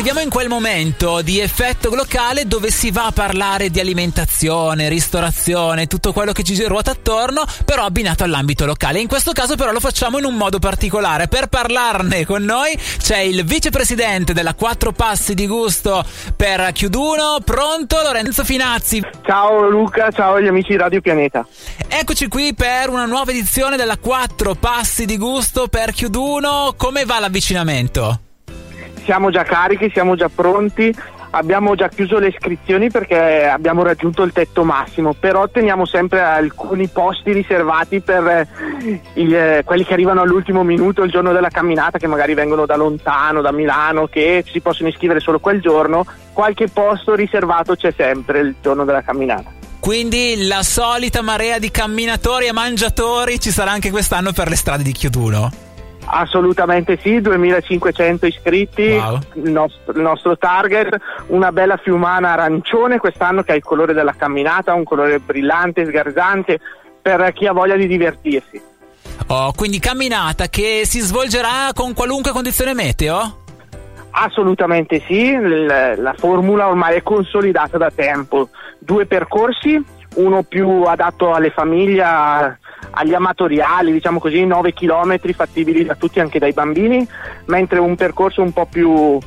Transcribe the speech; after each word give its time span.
arriviamo 0.00 0.24
in 0.24 0.30
quel 0.30 0.48
momento 0.48 1.20
di 1.20 1.40
effetto 1.40 1.94
locale 1.94 2.46
dove 2.46 2.70
si 2.70 2.90
va 2.90 3.06
a 3.06 3.12
parlare 3.12 3.68
di 3.68 3.80
alimentazione, 3.80 4.88
ristorazione, 4.88 5.88
tutto 5.88 6.14
quello 6.14 6.32
che 6.32 6.42
ci 6.42 6.56
ruota 6.64 6.92
attorno, 6.92 7.44
però 7.66 7.84
abbinato 7.84 8.24
all'ambito 8.24 8.64
locale. 8.64 8.98
In 8.98 9.08
questo 9.08 9.32
caso 9.32 9.56
però 9.56 9.72
lo 9.72 9.78
facciamo 9.78 10.16
in 10.16 10.24
un 10.24 10.36
modo 10.36 10.58
particolare. 10.58 11.28
Per 11.28 11.48
parlarne 11.48 12.24
con 12.24 12.42
noi 12.42 12.74
c'è 12.96 13.18
il 13.18 13.44
vicepresidente 13.44 14.32
della 14.32 14.54
Quattro 14.54 14.92
Passi 14.92 15.34
di 15.34 15.46
Gusto 15.46 16.02
per 16.34 16.72
Chiuduno, 16.72 17.40
pronto 17.44 18.00
Lorenzo 18.00 18.42
Finazzi. 18.42 19.02
Ciao 19.22 19.68
Luca, 19.68 20.10
ciao 20.12 20.36
agli 20.36 20.46
amici 20.46 20.70
di 20.70 20.78
Radio 20.78 21.02
Pianeta. 21.02 21.46
Eccoci 21.88 22.26
qui 22.28 22.54
per 22.54 22.88
una 22.88 23.04
nuova 23.04 23.32
edizione 23.32 23.76
della 23.76 23.98
Quattro 23.98 24.54
Passi 24.54 25.04
di 25.04 25.18
Gusto 25.18 25.68
per 25.68 25.92
Chiuduno. 25.92 26.72
Come 26.74 27.04
va 27.04 27.18
l'avvicinamento? 27.18 28.20
Siamo 29.10 29.32
già 29.32 29.42
carichi, 29.42 29.90
siamo 29.92 30.14
già 30.14 30.30
pronti. 30.32 30.94
Abbiamo 31.30 31.74
già 31.74 31.88
chiuso 31.88 32.20
le 32.20 32.28
iscrizioni 32.28 32.92
perché 32.92 33.44
abbiamo 33.44 33.82
raggiunto 33.82 34.22
il 34.22 34.30
tetto 34.30 34.62
massimo, 34.62 35.14
però 35.14 35.48
teniamo 35.48 35.84
sempre 35.84 36.20
alcuni 36.20 36.86
posti 36.86 37.32
riservati 37.32 38.00
per 38.00 38.24
eh, 38.24 38.48
il, 39.14 39.34
eh, 39.34 39.62
quelli 39.64 39.84
che 39.84 39.94
arrivano 39.94 40.20
all'ultimo 40.20 40.62
minuto 40.62 41.02
il 41.02 41.10
giorno 41.10 41.32
della 41.32 41.48
camminata, 41.48 41.98
che 41.98 42.06
magari 42.06 42.34
vengono 42.34 42.66
da 42.66 42.76
lontano, 42.76 43.40
da 43.40 43.50
Milano, 43.50 44.06
che 44.06 44.44
si 44.46 44.60
possono 44.60 44.88
iscrivere 44.88 45.18
solo 45.18 45.40
quel 45.40 45.60
giorno. 45.60 46.06
Qualche 46.32 46.68
posto 46.68 47.16
riservato 47.16 47.74
c'è 47.74 47.92
sempre 47.96 48.38
il 48.38 48.54
giorno 48.62 48.84
della 48.84 49.02
camminata. 49.02 49.50
Quindi 49.80 50.46
la 50.46 50.62
solita 50.62 51.20
marea 51.20 51.58
di 51.58 51.72
camminatori 51.72 52.46
e 52.46 52.52
mangiatori 52.52 53.40
ci 53.40 53.50
sarà 53.50 53.72
anche 53.72 53.90
quest'anno 53.90 54.30
per 54.30 54.48
le 54.48 54.54
strade 54.54 54.84
di 54.84 54.92
Chiuduno. 54.92 55.69
Assolutamente 56.06 56.98
sì, 57.00 57.20
2500 57.20 58.26
iscritti, 58.26 58.88
Wow. 58.96 59.18
il, 59.34 59.50
nostro, 59.50 59.92
il 59.92 60.00
nostro 60.00 60.36
target, 60.36 60.96
una 61.28 61.52
bella 61.52 61.76
fiumana 61.76 62.32
arancione 62.32 62.98
quest'anno 62.98 63.42
che 63.42 63.52
ha 63.52 63.54
il 63.54 63.62
colore 63.62 63.92
della 63.92 64.14
camminata, 64.16 64.74
un 64.74 64.84
colore 64.84 65.18
brillante, 65.18 65.84
sgarzante, 65.86 66.58
per 67.00 67.32
chi 67.32 67.46
ha 67.46 67.52
voglia 67.52 67.76
di 67.76 67.86
divertirsi. 67.86 68.60
Oh, 69.28 69.52
quindi 69.54 69.78
camminata 69.78 70.48
che 70.48 70.82
si 70.84 70.98
svolgerà 71.00 71.70
con 71.74 71.94
qualunque 71.94 72.32
condizione 72.32 72.74
meteo? 72.74 73.38
Assolutamente 74.12 75.00
sì, 75.06 75.32
la 75.38 76.14
formula 76.16 76.66
ormai 76.66 76.96
è 76.96 77.02
consolidata 77.02 77.78
da 77.78 77.92
tempo. 77.94 78.48
Due 78.80 79.06
percorsi, 79.06 79.80
uno 80.16 80.42
più 80.42 80.82
adatto 80.82 81.32
alle 81.32 81.50
famiglie, 81.50 82.58
agli 82.90 83.14
amatoriali, 83.14 83.92
diciamo 83.92 84.18
così, 84.18 84.44
9 84.44 84.72
km 84.72 85.18
fattibili 85.32 85.84
da 85.84 85.94
tutti, 85.94 86.20
anche 86.20 86.38
dai 86.38 86.52
bambini, 86.52 87.06
mentre 87.46 87.78
un 87.78 87.96
percorso 87.96 88.42
un 88.42 88.52
po' 88.52 88.66
più, 88.66 89.18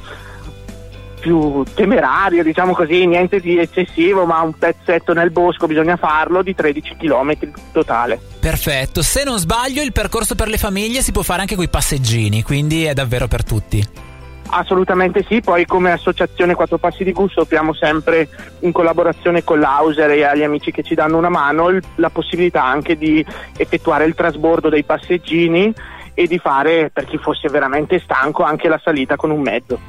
più 1.20 1.64
temerario, 1.74 2.44
diciamo 2.44 2.74
così, 2.74 3.06
niente 3.06 3.40
di 3.40 3.58
eccessivo, 3.58 4.26
ma 4.26 4.42
un 4.42 4.54
pezzetto 4.54 5.14
nel 5.14 5.32
bosco 5.32 5.68
bisogna 5.68 5.96
farlo 5.96 6.42
di 6.42 6.54
13 6.54 6.98
km 6.98 7.38
totale. 7.72 8.20
Perfetto, 8.40 9.02
se 9.02 9.24
non 9.24 9.40
sbaglio 9.40 9.82
il 9.82 9.94
percorso 9.94 10.36
per 10.36 10.50
le 10.50 10.58
famiglie 10.58 11.02
si 11.02 11.12
può 11.12 11.22
fare 11.22 11.42
anche 11.42 11.56
con 11.56 11.64
i 11.64 11.70
passeggini, 11.70 12.44
quindi 12.44 12.84
è 12.84 12.94
davvero 12.94 13.28
per 13.28 13.44
tutti. 13.44 14.12
Assolutamente 14.50 15.26
sì, 15.28 15.42
poi 15.42 15.66
come 15.66 15.92
associazione 15.92 16.54
Quattro 16.54 16.78
Passi 16.78 17.04
di 17.04 17.12
Gusto 17.12 17.42
abbiamo 17.42 17.74
sempre 17.74 18.30
in 18.60 18.72
collaborazione 18.72 19.44
con 19.44 19.60
l'Auser 19.60 20.12
e 20.12 20.24
agli 20.24 20.44
amici 20.44 20.72
che 20.72 20.84
ci 20.84 20.94
danno 20.94 21.18
una 21.18 21.30
mano 21.30 21.70
il- 21.70 21.82
la 21.96 22.10
possibilità 22.10 22.64
anche 22.64 22.96
di 22.96 23.26
effettuare 23.58 24.06
il 24.06 24.14
trasbordo 24.14 24.70
dei 24.70 24.84
passeggini 24.84 25.74
e 26.14 26.28
di 26.28 26.38
fare, 26.38 26.92
per 26.94 27.06
chi 27.06 27.18
fosse 27.18 27.50
veramente 27.50 28.00
stanco, 28.00 28.44
anche 28.44 28.68
la 28.68 28.80
salita 28.84 29.16
con 29.16 29.32
un 29.32 29.42
mezzo. 29.42 29.80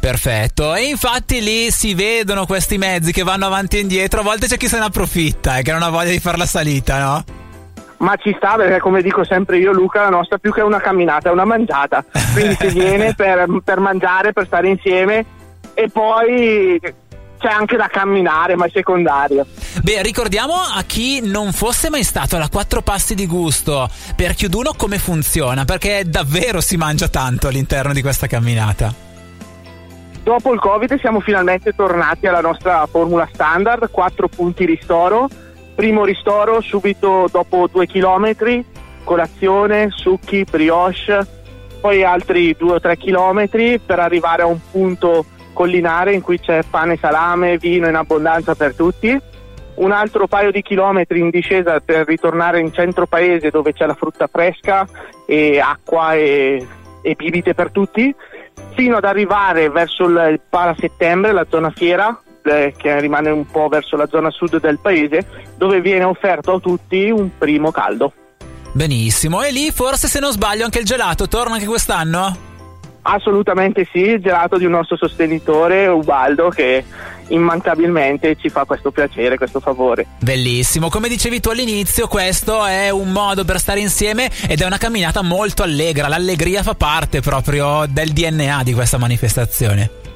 Perfetto, 0.00 0.74
e 0.74 0.84
infatti 0.84 1.40
lì 1.42 1.70
si 1.70 1.94
vedono 1.94 2.46
questi 2.46 2.78
mezzi 2.78 3.12
che 3.12 3.22
vanno 3.22 3.46
avanti 3.46 3.78
e 3.78 3.80
indietro, 3.80 4.20
a 4.20 4.22
volte 4.22 4.46
c'è 4.46 4.56
chi 4.56 4.68
se 4.68 4.78
ne 4.78 4.84
approfitta 4.84 5.58
e 5.58 5.62
che 5.62 5.72
non 5.72 5.82
ha 5.82 5.88
voglia 5.88 6.10
di 6.10 6.20
fare 6.20 6.36
la 6.36 6.46
salita, 6.46 6.98
no? 6.98 7.24
Ma 8.04 8.16
ci 8.16 8.34
sta 8.36 8.56
perché 8.56 8.80
come 8.80 9.00
dico 9.00 9.24
sempre 9.24 9.56
io 9.56 9.72
Luca, 9.72 10.02
la 10.02 10.10
nostra 10.10 10.36
più 10.36 10.52
che 10.52 10.60
una 10.60 10.78
camminata 10.78 11.30
è 11.30 11.32
una 11.32 11.46
mangiata, 11.46 12.04
quindi 12.34 12.54
si 12.60 12.68
viene 12.68 13.14
per, 13.16 13.46
per 13.64 13.80
mangiare, 13.80 14.34
per 14.34 14.44
stare 14.44 14.68
insieme 14.68 15.24
e 15.72 15.88
poi 15.90 16.78
c'è 17.38 17.48
anche 17.48 17.76
da 17.76 17.86
camminare, 17.86 18.56
ma 18.56 18.66
è 18.66 18.70
secondario. 18.70 19.46
Beh, 19.82 20.02
ricordiamo 20.02 20.52
a 20.52 20.82
chi 20.86 21.26
non 21.26 21.52
fosse 21.52 21.88
mai 21.88 22.04
stato 22.04 22.36
alla 22.36 22.50
quattro 22.50 22.82
passi 22.82 23.14
di 23.14 23.26
gusto 23.26 23.88
per 24.14 24.34
Chiuduno 24.34 24.74
come 24.76 24.98
funziona, 24.98 25.64
perché 25.64 26.02
davvero 26.04 26.60
si 26.60 26.76
mangia 26.76 27.08
tanto 27.08 27.48
all'interno 27.48 27.94
di 27.94 28.02
questa 28.02 28.26
camminata. 28.26 28.92
Dopo 30.22 30.52
il 30.52 30.60
Covid 30.60 30.98
siamo 31.00 31.20
finalmente 31.20 31.72
tornati 31.72 32.26
alla 32.26 32.42
nostra 32.42 32.86
formula 32.86 33.26
standard, 33.32 33.90
4 33.90 34.28
punti 34.28 34.66
ristoro. 34.66 35.26
Primo 35.74 36.04
ristoro 36.04 36.60
subito 36.60 37.26
dopo 37.30 37.68
2 37.70 37.86
km, 37.86 38.62
colazione, 39.02 39.88
succhi, 39.90 40.44
brioche, 40.48 41.26
poi 41.80 42.04
altri 42.04 42.54
2 42.56 42.72
o 42.72 42.80
3 42.80 42.96
km 42.96 43.80
per 43.84 43.98
arrivare 43.98 44.42
a 44.42 44.46
un 44.46 44.58
punto 44.70 45.26
collinare 45.52 46.14
in 46.14 46.20
cui 46.20 46.38
c'è 46.38 46.62
pane, 46.68 46.96
salame, 46.96 47.58
vino 47.58 47.88
in 47.88 47.94
abbondanza 47.94 48.54
per 48.54 48.74
tutti. 48.74 49.18
Un 49.74 49.90
altro 49.90 50.28
paio 50.28 50.52
di 50.52 50.62
chilometri 50.62 51.18
in 51.18 51.30
discesa 51.30 51.80
per 51.80 52.06
ritornare 52.06 52.60
in 52.60 52.72
centro 52.72 53.06
paese 53.06 53.50
dove 53.50 53.72
c'è 53.72 53.86
la 53.86 53.94
frutta 53.94 54.28
fresca 54.28 54.86
e 55.26 55.58
acqua 55.58 56.14
e, 56.14 56.64
e 57.02 57.14
bibite 57.16 57.54
per 57.54 57.70
tutti 57.72 58.14
fino 58.74 58.96
ad 58.96 59.04
arrivare 59.04 59.70
verso 59.70 60.04
il 60.04 60.40
Para 60.48 60.74
Settembre, 60.78 61.32
la 61.32 61.46
zona 61.48 61.70
fiera, 61.70 62.18
eh, 62.44 62.74
che 62.76 63.00
rimane 63.00 63.30
un 63.30 63.46
po' 63.46 63.68
verso 63.68 63.96
la 63.96 64.06
zona 64.06 64.30
sud 64.30 64.60
del 64.60 64.78
paese, 64.78 65.26
dove 65.56 65.80
viene 65.80 66.04
offerto 66.04 66.54
a 66.54 66.60
tutti 66.60 67.10
un 67.10 67.30
primo 67.36 67.70
caldo. 67.70 68.12
Benissimo, 68.72 69.42
e 69.42 69.52
lì 69.52 69.70
forse 69.70 70.08
se 70.08 70.18
non 70.18 70.32
sbaglio 70.32 70.64
anche 70.64 70.80
il 70.80 70.84
gelato 70.84 71.28
torna 71.28 71.54
anche 71.54 71.66
quest'anno? 71.66 72.52
Assolutamente 73.02 73.86
sì, 73.92 73.98
il 73.98 74.20
gelato 74.20 74.56
di 74.56 74.64
un 74.64 74.72
nostro 74.72 74.96
sostenitore, 74.96 75.86
Ubaldo, 75.86 76.48
che 76.48 76.82
immancabilmente 77.28 78.36
ci 78.36 78.48
fa 78.48 78.64
questo 78.64 78.90
piacere, 78.90 79.36
questo 79.36 79.60
favore. 79.60 80.06
Bellissimo, 80.20 80.88
come 80.88 81.08
dicevi 81.08 81.38
tu 81.38 81.50
all'inizio, 81.50 82.08
questo 82.08 82.64
è 82.64 82.88
un 82.90 83.12
modo 83.12 83.44
per 83.44 83.58
stare 83.60 83.80
insieme 83.80 84.30
ed 84.48 84.60
è 84.60 84.64
una 84.64 84.78
camminata 84.78 85.22
molto 85.22 85.62
allegra, 85.62 86.08
l'allegria 86.08 86.62
fa 86.62 86.74
parte 86.74 87.20
proprio 87.20 87.84
del 87.86 88.10
DNA 88.12 88.62
di 88.62 88.72
questa 88.72 88.96
manifestazione. 88.98 90.13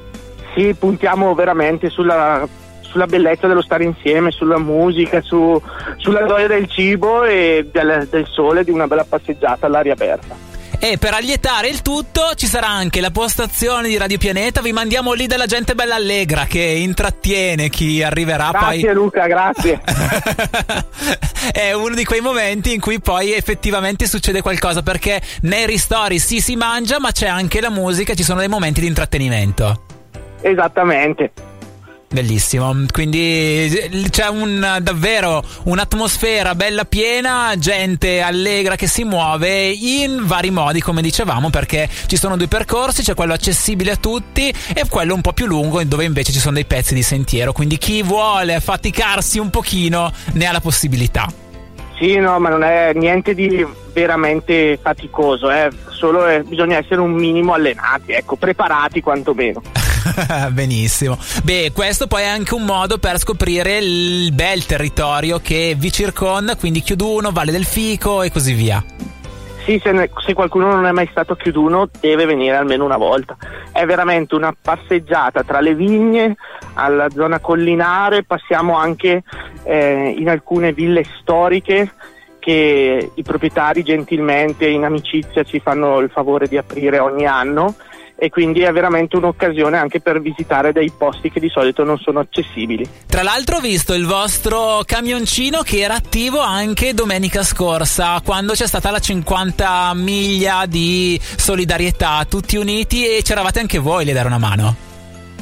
Sì, 0.55 0.73
puntiamo 0.73 1.33
veramente 1.35 1.89
sulla, 1.89 2.47
sulla 2.81 3.05
bellezza 3.05 3.47
dello 3.47 3.61
stare 3.61 3.83
insieme, 3.83 4.31
sulla 4.31 4.57
musica, 4.57 5.21
su- 5.21 5.61
sulla 5.97 6.25
gioia 6.25 6.47
del 6.47 6.67
cibo 6.67 7.23
e 7.23 7.69
del, 7.71 8.07
del 8.09 8.27
sole, 8.27 8.63
di 8.63 8.71
una 8.71 8.87
bella 8.87 9.05
passeggiata 9.07 9.67
all'aria 9.67 9.93
aperta. 9.93 10.49
E 10.81 10.97
per 10.97 11.13
allietare 11.13 11.67
il 11.67 11.81
tutto 11.81 12.31
ci 12.35 12.47
sarà 12.47 12.67
anche 12.67 13.01
la 13.01 13.11
postazione 13.11 13.89
di 13.89 13.97
Radio 13.97 14.17
Pianeta, 14.17 14.61
vi 14.61 14.71
mandiamo 14.71 15.11
lì 15.11 15.27
della 15.27 15.45
gente 15.45 15.75
bella 15.75 15.95
allegra 15.95 16.45
che 16.45 16.61
intrattiene 16.61 17.67
chi 17.67 18.01
arriverà 18.01 18.49
Grazie 18.51 18.85
poi. 18.85 18.93
Luca, 18.93 19.27
grazie. 19.27 19.81
è 21.51 21.73
uno 21.73 21.95
di 21.95 22.05
quei 22.05 22.21
momenti 22.21 22.73
in 22.73 22.79
cui 22.79 23.01
poi 23.01 23.33
effettivamente 23.33 24.07
succede 24.07 24.41
qualcosa 24.41 24.81
perché 24.81 25.21
nei 25.41 25.65
ristori 25.65 26.17
sì 26.17 26.39
si 26.39 26.55
mangia 26.55 26.97
ma 26.97 27.11
c'è 27.11 27.27
anche 27.27 27.59
la 27.59 27.69
musica, 27.69 28.13
ci 28.13 28.23
sono 28.23 28.39
dei 28.39 28.47
momenti 28.47 28.79
di 28.79 28.87
intrattenimento. 28.87 29.88
Esattamente. 30.41 31.31
Bellissimo, 32.11 32.75
quindi 32.91 33.69
c'è 34.09 34.29
un, 34.29 34.79
davvero 34.81 35.43
un'atmosfera 35.65 36.55
bella 36.55 36.83
piena, 36.83 37.53
gente 37.55 38.19
allegra 38.19 38.75
che 38.75 38.87
si 38.87 39.03
muove 39.03 39.69
in 39.69 40.25
vari 40.25 40.49
modi 40.49 40.81
come 40.81 41.03
dicevamo 41.03 41.51
perché 41.51 41.87
ci 42.07 42.17
sono 42.17 42.35
due 42.35 42.47
percorsi, 42.47 43.03
c'è 43.03 43.13
quello 43.13 43.33
accessibile 43.33 43.91
a 43.91 43.95
tutti 43.95 44.51
e 44.73 44.85
quello 44.89 45.13
un 45.13 45.21
po' 45.21 45.33
più 45.33 45.45
lungo 45.45 45.83
dove 45.83 46.03
invece 46.03 46.31
ci 46.31 46.39
sono 46.39 46.55
dei 46.55 46.65
pezzi 46.65 46.95
di 46.95 47.03
sentiero, 47.03 47.51
quindi 47.51 47.77
chi 47.77 48.01
vuole 48.01 48.59
faticarsi 48.59 49.37
un 49.37 49.51
pochino 49.51 50.11
ne 50.33 50.45
ha 50.47 50.51
la 50.51 50.61
possibilità. 50.61 51.31
Sì, 51.99 52.15
no, 52.15 52.39
ma 52.39 52.49
non 52.49 52.63
è 52.63 52.91
niente 52.95 53.35
di 53.35 53.63
veramente 53.93 54.79
faticoso, 54.81 55.51
eh. 55.51 55.69
solo 55.89 56.25
eh, 56.25 56.41
bisogna 56.41 56.77
essere 56.77 57.01
un 57.01 57.11
minimo 57.11 57.53
allenati, 57.53 58.13
ecco, 58.13 58.35
preparati 58.35 58.99
quantomeno. 58.99 59.61
Benissimo. 60.51 61.17
Beh, 61.43 61.71
questo 61.73 62.07
poi 62.07 62.23
è 62.23 62.27
anche 62.27 62.53
un 62.53 62.63
modo 62.63 62.97
per 62.97 63.17
scoprire 63.17 63.77
il 63.77 64.31
bel 64.33 64.65
territorio 64.65 65.39
che 65.39 65.75
vi 65.77 65.91
circonda, 65.91 66.55
quindi 66.55 66.81
Chiuduno, 66.81 67.31
Valle 67.31 67.51
del 67.51 67.65
Fico 67.65 68.21
e 68.21 68.31
così 68.31 68.53
via. 68.53 68.83
Sì, 69.65 69.79
se, 69.83 69.91
ne- 69.91 70.09
se 70.25 70.33
qualcuno 70.33 70.73
non 70.73 70.85
è 70.85 70.91
mai 70.91 71.07
stato 71.11 71.33
a 71.33 71.37
Chiuduno 71.37 71.89
deve 71.99 72.25
venire 72.25 72.55
almeno 72.55 72.85
una 72.85 72.97
volta. 72.97 73.37
È 73.71 73.85
veramente 73.85 74.33
una 74.35 74.55
passeggiata 74.59 75.43
tra 75.43 75.59
le 75.59 75.75
vigne, 75.75 76.35
alla 76.73 77.09
zona 77.09 77.39
collinare, 77.39 78.23
passiamo 78.23 78.77
anche 78.77 79.23
eh, 79.63 80.15
in 80.17 80.27
alcune 80.27 80.73
ville 80.73 81.05
storiche 81.19 81.91
che 82.39 83.11
i 83.13 83.21
proprietari 83.21 83.83
gentilmente 83.83 84.65
in 84.65 84.85
amicizia 84.85 85.43
ci 85.43 85.59
fanno 85.59 85.99
il 85.99 86.09
favore 86.09 86.47
di 86.47 86.57
aprire 86.57 86.97
ogni 86.97 87.27
anno 87.27 87.75
e 88.19 88.29
quindi 88.29 88.61
è 88.61 88.71
veramente 88.71 89.15
un'occasione 89.15 89.77
anche 89.77 90.01
per 90.01 90.21
visitare 90.21 90.73
dei 90.73 90.91
posti 90.95 91.31
che 91.31 91.39
di 91.39 91.49
solito 91.49 91.83
non 91.83 91.97
sono 91.97 92.19
accessibili. 92.19 92.87
Tra 93.07 93.23
l'altro 93.23 93.57
ho 93.57 93.61
visto 93.61 93.93
il 93.93 94.05
vostro 94.05 94.81
camioncino 94.85 95.61
che 95.61 95.79
era 95.79 95.95
attivo 95.95 96.39
anche 96.39 96.93
domenica 96.93 97.43
scorsa 97.43 98.21
quando 98.23 98.53
c'è 98.53 98.67
stata 98.67 98.91
la 98.91 98.99
50 98.99 99.93
miglia 99.95 100.65
di 100.65 101.19
solidarietà 101.21 102.25
tutti 102.27 102.57
uniti 102.57 103.07
e 103.07 103.21
c'eravate 103.23 103.59
anche 103.59 103.79
voi 103.79 104.09
a 104.09 104.13
dare 104.13 104.27
una 104.27 104.37
mano. 104.37 104.88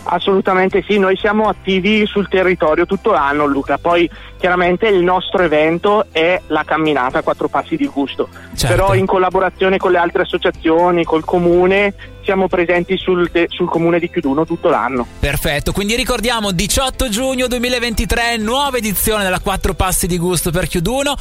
Assolutamente 0.10 0.84
sì, 0.88 0.98
noi 0.98 1.18
siamo 1.18 1.50
attivi 1.50 2.06
sul 2.06 2.28
territorio 2.30 2.86
tutto 2.86 3.12
l'anno 3.12 3.46
Luca, 3.46 3.78
poi 3.78 4.10
chiaramente 4.38 4.88
il 4.88 5.04
nostro 5.04 5.42
evento 5.44 6.06
è 6.12 6.42
la 6.48 6.64
camminata 6.64 7.20
a 7.20 7.22
quattro 7.24 7.48
passi 7.48 7.76
di 7.76 7.88
gusto, 7.88 8.30
certo. 8.56 8.68
però 8.68 8.94
in 8.94 9.06
collaborazione 9.06 9.78
con 9.78 9.92
le 9.92 9.98
altre 9.98 10.22
associazioni, 10.22 11.04
col 11.04 11.26
comune 11.26 11.94
siamo 12.28 12.50
presenti 12.50 12.98
sul, 12.98 13.32
te- 13.32 13.48
sul, 13.50 13.70
comune 13.70 14.00
di 14.00 14.10
Chiuduno 14.10 14.46
tutto 14.46 14.68
l'anno. 14.70 15.08
Perfetto, 15.20 15.72
quindi 15.72 15.96
ricordiamo 15.96 16.52
18 16.52 17.08
giugno 17.08 17.48
2023, 17.48 18.36
nuova 18.36 18.76
edizione 18.76 19.24
della 19.24 19.40
4 19.40 19.74
Passi 19.74 20.08
di 20.08 20.18
Gusto 20.18 20.52
per 20.52 20.68
Chiuduno. 20.68 21.16